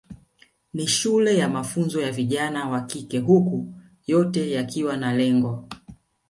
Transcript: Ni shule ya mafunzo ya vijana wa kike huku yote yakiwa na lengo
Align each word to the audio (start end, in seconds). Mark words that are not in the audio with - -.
Ni 0.73 0.87
shule 0.87 1.37
ya 1.37 1.49
mafunzo 1.49 2.01
ya 2.01 2.11
vijana 2.11 2.69
wa 2.69 2.81
kike 2.81 3.19
huku 3.19 3.73
yote 4.07 4.51
yakiwa 4.51 4.97
na 4.97 5.13
lengo 5.13 5.69